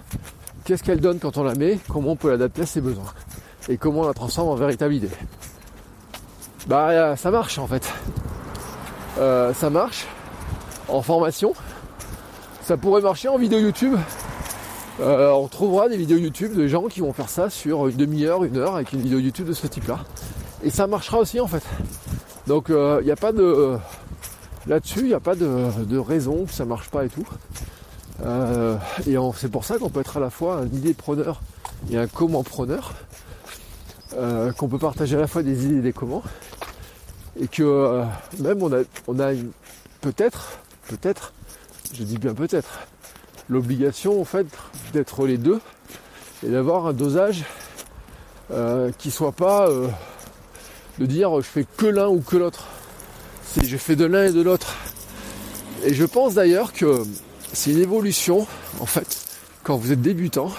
[0.64, 3.12] qu'est-ce qu'elle donne quand on la met, comment on peut l'adapter à ses besoins,
[3.68, 5.10] et comment on la transforme en véritable idée.
[6.66, 7.92] Bah euh, ça marche en fait.
[9.16, 10.06] ça marche
[10.88, 11.52] en formation.
[12.62, 13.96] Ça pourrait marcher en vidéo YouTube.
[14.98, 18.56] on trouvera des vidéos YouTube de gens qui vont faire ça sur une demi-heure, une
[18.56, 20.00] heure avec une vidéo YouTube de ce type-là.
[20.64, 21.62] Et ça marchera aussi en fait.
[22.48, 23.78] Donc il n'y a pas de
[24.68, 27.26] Là-dessus, il n'y a pas de, raison que ça marche pas et tout.
[28.24, 28.76] Euh,
[29.06, 31.40] et c'est pour ça qu'on peut être à la fois un idée preneur
[31.90, 32.94] et un comment preneur.
[34.14, 36.22] Euh, qu'on peut partager à la fois des idées et des comment.
[37.38, 38.04] Et que euh,
[38.40, 39.32] même on a, on a
[40.00, 41.32] peut-être, peut-être,
[41.92, 42.80] je dis bien peut-être,
[43.48, 44.46] l'obligation en fait
[44.92, 45.60] d'être les deux
[46.44, 47.44] et d'avoir un dosage
[48.98, 49.68] qui soit pas
[50.98, 52.68] de dire je fais que l'un ou que l'autre
[53.64, 54.74] je fais de l'un et de l'autre.
[55.84, 57.02] Et je pense d'ailleurs que
[57.52, 58.46] c'est une évolution,
[58.80, 59.26] en fait,
[59.62, 60.50] quand vous êtes débutant,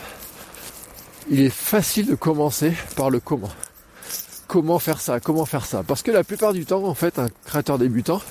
[1.29, 3.49] il est facile de commencer par le comment.
[4.47, 7.27] Comment faire ça Comment faire ça Parce que la plupart du temps, en fait, un
[7.45, 8.21] créateur débutant,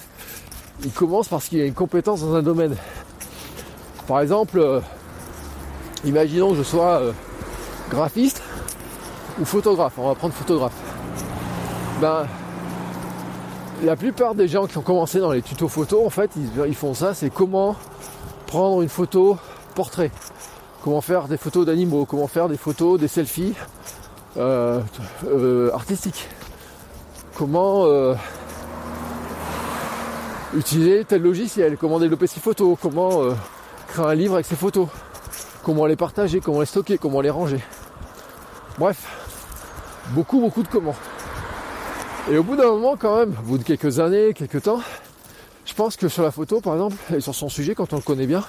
[0.85, 2.75] il commence parce qu'il a une compétence dans un domaine.
[4.07, 4.81] Par exemple, euh,
[6.05, 7.13] imaginons que je sois euh,
[7.91, 8.43] graphiste
[9.39, 9.95] ou photographe.
[9.99, 10.75] On va prendre photographe.
[12.01, 12.27] Ben,
[13.85, 16.95] la plupart des gens qui ont commencé dans les tutos photos, en fait, ils, font
[16.95, 17.77] ça, c'est comment
[18.47, 19.37] prendre une photo
[19.75, 20.11] portrait,
[20.83, 23.55] comment faire des photos d'animaux, comment faire des photos, des selfies
[24.37, 24.81] euh,
[25.27, 26.29] euh, artistiques,
[27.37, 27.87] comment
[30.55, 33.23] utiliser tel logiciel, comment développer ses photos, comment
[33.89, 34.89] créer un livre avec ses photos,
[35.63, 37.61] comment les partager, comment les stocker, comment les ranger.
[38.79, 39.07] Bref,
[40.11, 40.95] beaucoup beaucoup de comment.
[42.29, 44.81] Et au bout d'un moment quand même, au bout de quelques années, quelques temps,
[45.65, 48.03] je pense que sur la photo par exemple, et sur son sujet quand on le
[48.03, 48.43] connaît bien,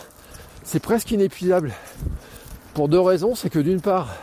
[0.64, 1.74] c'est presque inépuisable.
[2.74, 4.16] Pour deux raisons, c'est que d'une part,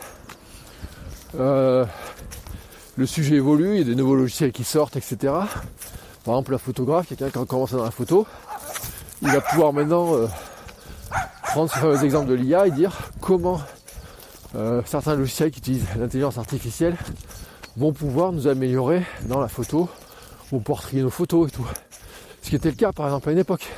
[1.38, 1.84] euh,
[2.96, 5.16] le sujet évolue, il y a des nouveaux logiciels qui sortent, etc.
[6.24, 8.26] Par exemple, la photographe, quelqu'un qui a commencé dans la photo,
[9.22, 10.26] il va pouvoir maintenant euh,
[11.44, 13.60] prendre ce fameux exemple de l'IA et dire comment
[14.56, 16.96] euh, certains logiciels qui utilisent l'intelligence artificielle
[17.76, 19.88] vont pouvoir nous améliorer dans la photo,
[20.52, 21.66] ou pour trier nos photos et tout.
[22.42, 23.68] Ce qui était le cas par exemple à une époque.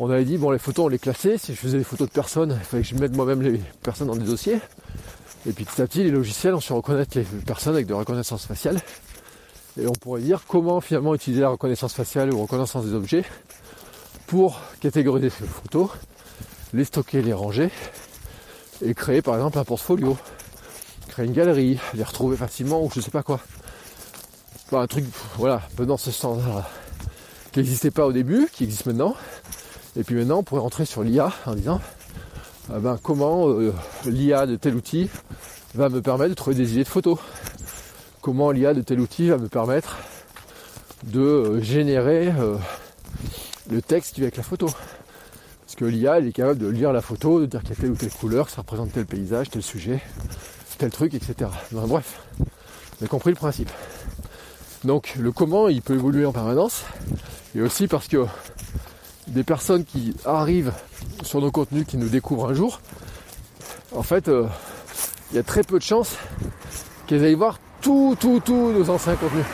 [0.00, 2.12] On avait dit bon les photos on les classait, si je faisais des photos de
[2.12, 4.58] personnes, il fallait que je mette moi-même les personnes dans des dossiers.
[5.46, 8.46] Et puis petit à petit les logiciels ont su reconnaître les personnes avec de reconnaissance
[8.46, 8.80] faciale.
[9.80, 13.24] Et on pourrait dire comment finalement utiliser la reconnaissance faciale ou reconnaissance des objets
[14.26, 15.90] pour catégoriser ces photos,
[16.72, 17.70] les stocker, les ranger
[18.82, 20.16] et créer par exemple un portfolio,
[21.22, 23.40] une galerie, les retrouver facilement ou je sais pas quoi.
[24.72, 25.04] un truc,
[25.36, 26.68] voilà, un peu dans ce sens-là,
[27.52, 29.14] qui n'existait pas au début, qui existe maintenant.
[29.96, 31.80] Et puis maintenant, on pourrait rentrer sur l'IA en disant,
[32.72, 33.72] ah ben, comment euh,
[34.06, 35.08] l'IA de tel outil
[35.74, 37.18] va me permettre de trouver des idées de photos?
[38.20, 39.98] Comment l'IA de tel outil va me permettre
[41.04, 42.56] de euh, générer euh,
[43.70, 44.66] le texte qui va avec la photo?
[44.66, 47.76] Parce que l'IA, elle est capable de lire la photo, de dire qu'il y a
[47.76, 50.00] telle ou telle couleur, que ça représente tel paysage, tel sujet,
[50.78, 51.50] tel truc, etc.
[51.72, 52.44] bref, vous
[53.00, 53.70] avez compris le principe.
[54.84, 56.84] Donc le comment, il peut évoluer en permanence.
[57.54, 58.26] Et aussi parce que
[59.28, 60.72] des personnes qui arrivent
[61.22, 62.80] sur nos contenus, qui nous découvrent un jour,
[63.92, 64.46] en fait, euh,
[65.30, 66.16] il y a très peu de chances
[67.06, 69.46] qu'elles aillent voir tout, tout, tout nos anciens contenus.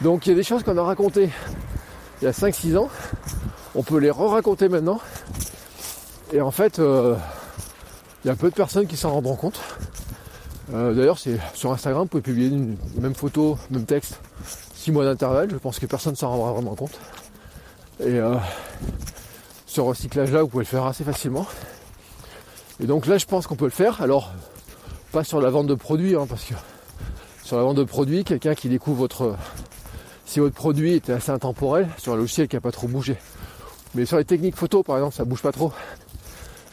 [0.00, 1.30] Donc il y a des choses qu'on a racontées
[2.20, 2.88] il y a 5-6 ans
[3.74, 5.00] on peut les re-raconter maintenant.
[6.32, 7.16] Et en fait, euh,
[8.24, 9.60] il y a peu de personnes qui s'en rendront compte.
[10.72, 14.20] Euh, d'ailleurs, c'est sur Instagram, vous pouvez publier une même photo, même texte,
[14.74, 15.50] 6 mois d'intervalle.
[15.50, 16.98] Je pense que personne ne s'en rendra vraiment compte.
[18.00, 18.36] Et euh,
[19.66, 21.46] ce recyclage-là, vous pouvez le faire assez facilement.
[22.80, 24.00] Et donc là, je pense qu'on peut le faire.
[24.02, 24.32] Alors,
[25.10, 26.54] pas sur la vente de produits, hein, parce que
[27.44, 29.36] sur la vente de produits, quelqu'un qui découvre votre.
[30.24, 33.18] Si votre produit était assez intemporel, sur un logiciel qui n'a pas trop bougé,
[33.94, 35.72] mais sur les techniques photo, par exemple, ça bouge pas trop.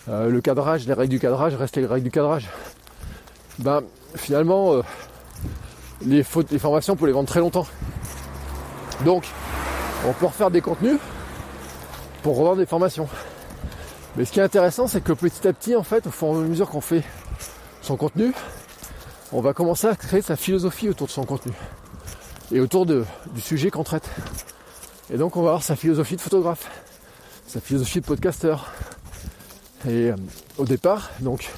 [0.09, 2.47] Euh, le cadrage, les règles du cadrage restent les règles du cadrage.
[3.59, 3.81] Ben,
[4.15, 4.81] finalement, euh,
[6.01, 7.67] les, formations, on peut les vendre très longtemps.
[9.05, 9.27] Donc,
[10.07, 10.97] on peut refaire des contenus
[12.23, 13.07] pour revendre des formations.
[14.15, 16.31] Mais ce qui est intéressant, c'est que petit à petit, en fait, au fur et
[16.31, 17.03] à mesure qu'on fait
[17.81, 18.33] son contenu,
[19.31, 21.53] on va commencer à créer sa philosophie autour de son contenu
[22.51, 23.03] et autour du
[23.41, 24.09] sujet qu'on traite.
[25.13, 26.67] Et donc, on va avoir sa philosophie de photographe
[27.49, 28.71] sa philosophie de podcasteur.
[29.87, 30.15] Et euh,
[30.57, 31.49] au départ, donc,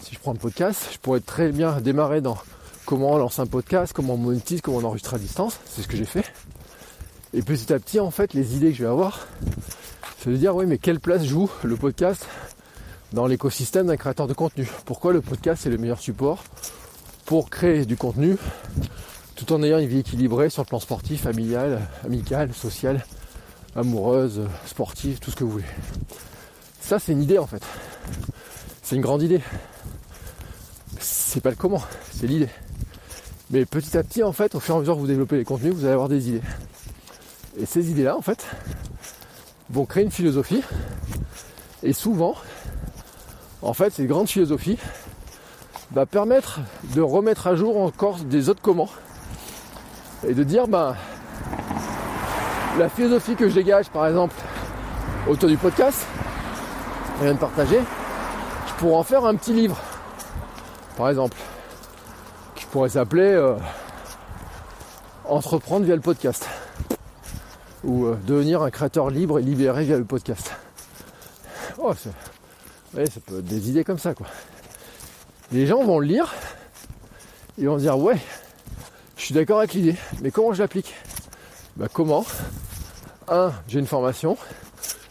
[0.00, 2.36] si je prends un podcast, je pourrais très bien démarrer dans
[2.84, 5.58] comment on lance un podcast, comment on monétise, comment on enregistre à distance.
[5.66, 6.24] C'est ce que j'ai fait.
[7.32, 9.26] Et petit à petit, en fait, les idées que je vais avoir,
[10.18, 12.26] c'est de dire, oui, mais quelle place joue le podcast
[13.12, 14.68] dans l'écosystème d'un créateur de contenu?
[14.84, 16.44] Pourquoi le podcast est le meilleur support
[17.24, 18.36] pour créer du contenu
[19.36, 23.04] tout en ayant une vie équilibrée sur le plan sportif, familial, amical, social,
[23.74, 25.64] amoureuse, sportive, tout ce que vous voulez?
[26.84, 27.62] Ça, c'est une idée en fait.
[28.82, 29.40] C'est une grande idée.
[30.98, 32.50] C'est pas le comment, c'est l'idée.
[33.50, 35.44] Mais petit à petit, en fait, au fur et à mesure que vous développez les
[35.44, 36.42] contenus, vous allez avoir des idées.
[37.58, 38.46] Et ces idées-là, en fait,
[39.70, 40.62] vont créer une philosophie.
[41.82, 42.34] Et souvent,
[43.62, 44.76] en fait, cette grande philosophie
[45.92, 46.60] va permettre
[46.94, 48.90] de remettre à jour encore des autres comment.
[50.28, 50.96] Et de dire, ben,
[52.78, 54.36] la philosophie que je dégage, par exemple,
[55.26, 56.06] autour du podcast,
[57.18, 57.80] je viens de partager,
[58.66, 59.80] je pourrais en faire un petit livre,
[60.96, 61.36] par exemple,
[62.54, 63.56] qui pourrait s'appeler euh,
[65.26, 66.46] Entreprendre via le podcast,
[67.82, 70.52] ou euh, devenir un créateur libre et libéré via le podcast.
[71.78, 72.10] Oh, ça
[72.92, 74.26] peut être des idées comme ça, quoi.
[75.50, 76.34] Les gens vont le lire,
[77.58, 78.18] ils vont dire ouais,
[79.16, 80.94] je suis d'accord avec l'idée, mais comment je l'applique?
[81.76, 82.24] Bah comment?
[83.28, 83.52] 1.
[83.68, 84.36] J'ai une formation.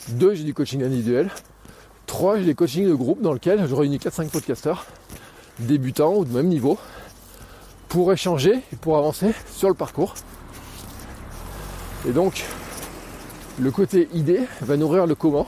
[0.10, 0.36] 2.
[0.36, 1.30] J'ai du coaching individuel.
[2.14, 2.38] 3.
[2.38, 4.86] J'ai des coachings de groupe dans lesquels je réunis 4-5 podcasteurs,
[5.58, 6.78] débutants ou de même niveau,
[7.90, 10.14] pour échanger et pour avancer sur le parcours.
[12.08, 12.46] Et donc,
[13.60, 15.48] le côté idée va nourrir le comment,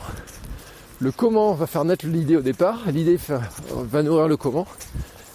[0.98, 3.16] Le comment va faire naître l'idée au départ, l'idée
[3.70, 4.66] va nourrir le comment.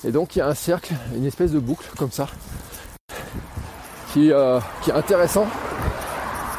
[0.03, 2.27] Et donc il y a un cercle, une espèce de boucle comme ça,
[4.11, 5.47] qui, euh, qui est intéressant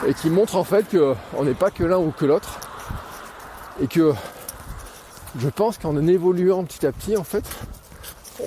[0.06, 2.58] et qui montre en fait qu'on n'est pas que l'un ou que l'autre.
[3.80, 4.12] Et que
[5.38, 7.45] je pense qu'en évoluant petit à petit, en fait,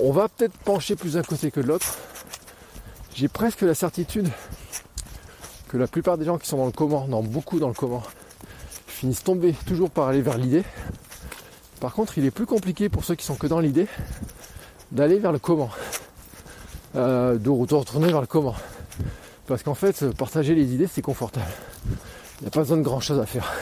[0.02, 1.96] on va peut-être pencher plus d'un côté que de l'autre.
[3.14, 4.28] J'ai presque la certitude
[5.68, 8.02] que la plupart des gens qui sont dans le comment, dans beaucoup dans le comment,
[8.86, 10.62] finissent tomber toujours par aller vers l'idée.
[11.80, 13.86] Par contre, il est plus compliqué pour ceux qui sont que dans l'idée
[14.92, 15.70] d'aller vers le comment,
[16.94, 18.54] euh, de retourner vers le comment.
[19.46, 21.46] Parce qu'en fait, partager les idées, c'est confortable.
[22.40, 23.52] Il n'y a pas besoin de grand chose à faire.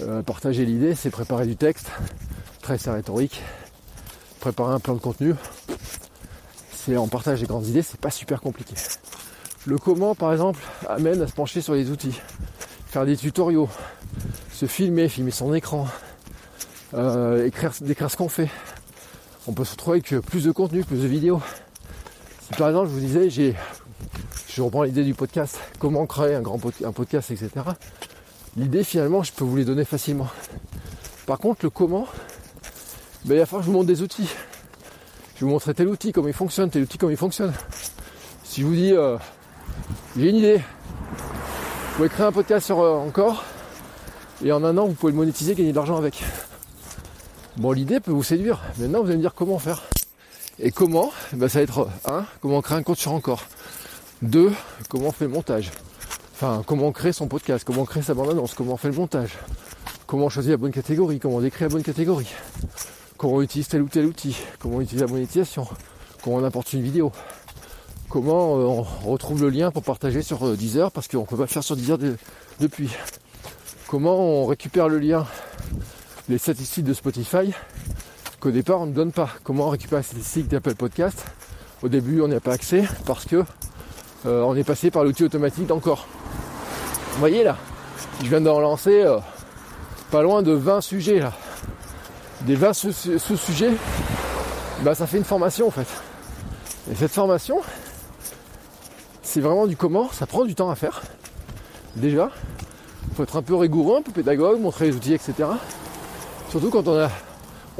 [0.00, 1.90] Euh, partager l'idée, c'est préparer du texte,
[2.62, 3.42] très rhétorique,
[4.38, 5.34] préparer un plan de contenu.
[6.72, 8.74] C'est en partage des grandes idées, c'est pas super compliqué.
[9.66, 12.14] Le comment, par exemple, amène à se pencher sur les outils,
[12.86, 13.68] faire des tutoriaux,
[14.52, 15.88] se filmer, filmer son écran,
[16.94, 18.48] euh, écrire, décrire ce qu'on fait.
[19.48, 21.42] On peut se retrouver avec plus de contenu, plus de vidéos.
[22.42, 23.56] Si par exemple je vous disais, j'ai,
[24.48, 27.50] je reprends l'idée du podcast, comment créer un grand un podcast, etc.
[28.58, 30.26] L'idée finalement, je peux vous les donner facilement.
[31.26, 32.08] Par contre, le comment,
[33.24, 34.28] ben, il va falloir que je vous montre des outils.
[35.36, 37.52] Je vais vous montrer tel outil, comment il fonctionne, tel outil, comment il fonctionne.
[38.42, 39.16] Si je vous dis, euh,
[40.16, 43.44] j'ai une idée, vous pouvez créer un podcast sur euh, encore,
[44.44, 46.24] et en un an, vous pouvez le monétiser, gagner de l'argent avec.
[47.58, 48.60] Bon, l'idée peut vous séduire.
[48.78, 49.84] Maintenant, vous allez me dire comment faire.
[50.58, 53.44] Et comment ben, Ça va être, un, comment créer un compte sur encore.
[54.20, 54.52] Deux,
[54.88, 55.70] comment on fait le montage.
[56.40, 59.36] Enfin, comment créer son podcast, comment créer sa bande-annonce, comment on fait le montage.
[60.06, 62.28] Comment choisir la bonne catégorie, comment on décrit la bonne catégorie
[63.18, 65.66] comment on utilise tel ou tel outil, comment on utilise la monétisation,
[66.22, 67.12] comment on apporte une vidéo,
[68.08, 71.36] comment euh, on retrouve le lien pour partager sur euh, Deezer parce qu'on ne peut
[71.36, 71.98] pas le faire sur Deezer
[72.60, 72.90] depuis.
[73.88, 75.26] Comment on récupère le lien,
[76.28, 77.52] les statistiques de Spotify
[78.38, 79.30] qu'au départ on ne donne pas.
[79.42, 81.24] Comment on récupère les statistiques d'Apple Podcast?
[81.82, 83.44] Au début on n'y a pas accès parce que
[84.26, 86.06] euh, on est passé par l'outil automatique d'encore.
[87.18, 87.56] Vous voyez là,
[88.22, 89.04] je viens d'en lancer
[90.12, 91.32] pas loin de 20 sujets là
[92.42, 93.72] des 20 sous-sujets,
[94.82, 95.88] bah, ça fait une formation en fait.
[96.90, 97.60] Et cette formation,
[99.22, 101.02] c'est vraiment du comment, ça prend du temps à faire.
[101.96, 102.30] Déjà,
[103.08, 105.34] il faut être un peu rigoureux, un peu pédagogue, montrer les outils, etc.
[106.50, 107.10] Surtout quand on a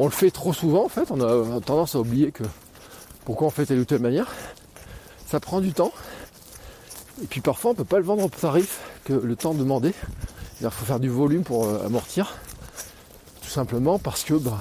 [0.00, 2.44] on le fait trop souvent en fait, on a tendance à oublier que
[3.24, 4.26] pourquoi on fait telle ou telle manière.
[5.26, 5.92] Ça prend du temps.
[7.22, 9.92] Et puis parfois on peut pas le vendre au tarif que le temps demandé.
[10.60, 12.34] Il faut faire du volume pour euh, amortir
[13.48, 14.58] simplement parce que bah,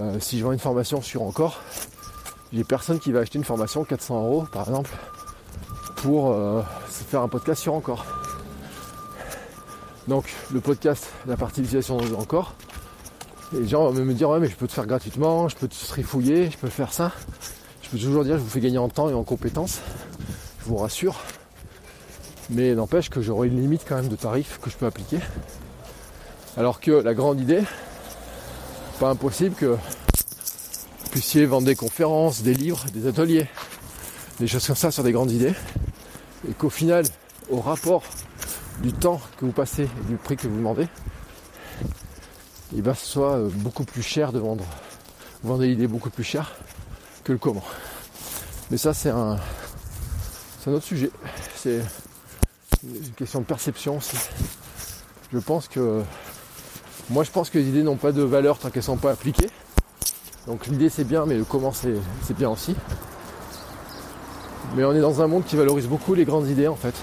[0.00, 1.62] euh, si je vends une formation sur encore,
[2.52, 4.90] j'ai personne qui va acheter une formation 400 euros par exemple
[5.96, 8.04] pour euh, faire un podcast sur encore.
[10.06, 12.54] Donc le podcast, la partie d'utilisation encore,
[13.52, 15.86] les gens vont me dire ouais mais je peux te faire gratuitement, je peux te
[15.86, 17.12] trifouiller, je peux faire ça.
[17.82, 19.80] Je peux toujours dire je vous fais gagner en temps et en compétences,
[20.66, 21.20] vous rassure.
[22.50, 25.18] Mais n'empêche que j'aurai une limite quand même de tarifs que je peux appliquer.
[26.56, 27.62] Alors que la grande idée,
[29.00, 33.46] pas impossible que vous puissiez vendre des conférences, des livres, des ateliers,
[34.40, 35.54] des choses comme ça sur des grandes idées.
[36.48, 37.04] Et qu'au final,
[37.50, 38.02] au rapport
[38.82, 40.88] du temps que vous passez et du prix que vous demandez,
[42.72, 44.64] il va ce soit euh, beaucoup plus cher de vendre.
[45.42, 46.52] Vendez l'idée beaucoup plus cher
[47.24, 47.64] que le comment.
[48.70, 49.38] Mais ça c'est un,
[50.66, 51.10] c'est un autre sujet.
[51.54, 51.80] C'est
[52.82, 54.16] une question de perception aussi.
[55.32, 56.02] Je pense que
[57.08, 59.12] moi je pense que les idées n'ont pas de valeur tant qu'elles ne sont pas
[59.12, 59.48] appliquées.
[60.48, 61.92] Donc l'idée c'est bien, mais le comment c'est
[62.36, 62.74] bien aussi.
[64.74, 66.94] Mais on est dans un monde qui valorise beaucoup les grandes idées en fait.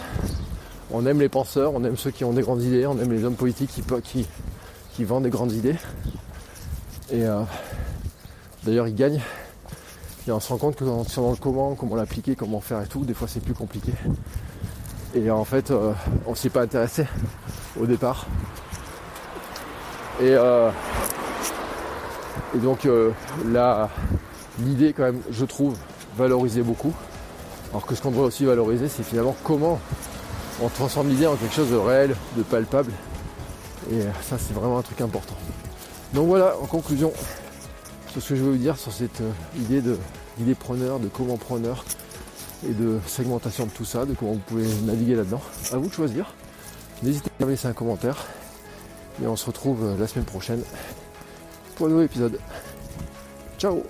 [0.92, 3.24] On aime les penseurs, on aime ceux qui ont des grandes idées, on aime les
[3.24, 3.72] hommes politiques
[4.04, 5.78] qui, vendent des grandes idées.
[7.12, 7.44] Et euh,
[8.66, 9.22] d'ailleurs ils gagnent.
[10.28, 12.88] Et on se rend compte que dans, dans le comment, comment l'appliquer, comment faire et
[12.88, 13.92] tout, des fois c'est plus compliqué.
[15.16, 15.92] Et en fait, euh,
[16.26, 17.06] on s'y est pas intéressé
[17.80, 18.26] au départ.
[20.22, 20.72] Et, euh,
[22.56, 23.12] donc euh,
[23.46, 23.90] là,
[24.60, 25.76] l'idée quand même, je trouve,
[26.18, 26.94] valoriser beaucoup.
[27.72, 29.80] Alors que ce qu'on devrait aussi valoriser, c'est finalement comment
[30.62, 32.92] on transforme l'idée en quelque chose de réel, de palpable.
[33.92, 35.36] Et ça, c'est vraiment un truc important.
[36.14, 37.12] Donc voilà, en conclusion,
[38.14, 39.98] sur ce que je veux vous dire sur cette euh, idée de
[40.38, 41.84] d'idée preneur, de comment preneur
[42.68, 45.42] et de segmentation de tout ça, de comment vous pouvez naviguer là-dedans.
[45.72, 46.36] À vous de choisir.
[47.02, 48.26] N'hésitez pas à laisser un commentaire.
[49.22, 50.64] Et on se retrouve euh, la semaine prochaine
[51.76, 52.40] pour un nouvel épisode.
[53.58, 53.82] Ciao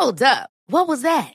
[0.00, 0.50] Hold up.
[0.68, 1.34] What was that?